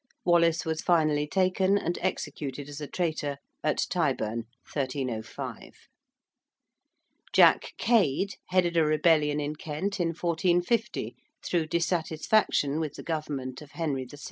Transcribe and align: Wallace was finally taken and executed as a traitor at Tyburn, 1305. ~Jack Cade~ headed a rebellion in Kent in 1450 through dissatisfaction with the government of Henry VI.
Wallace 0.25 0.65
was 0.65 0.81
finally 0.81 1.27
taken 1.27 1.77
and 1.77 1.99
executed 2.01 2.67
as 2.67 2.81
a 2.81 2.87
traitor 2.87 3.37
at 3.63 3.85
Tyburn, 3.87 4.45
1305. 4.73 5.73
~Jack 7.33 7.73
Cade~ 7.77 8.33
headed 8.47 8.75
a 8.77 8.83
rebellion 8.83 9.39
in 9.39 9.55
Kent 9.55 9.99
in 9.99 10.07
1450 10.07 11.15
through 11.45 11.67
dissatisfaction 11.67 12.79
with 12.79 12.95
the 12.95 13.03
government 13.03 13.61
of 13.61 13.73
Henry 13.73 14.05
VI. 14.05 14.17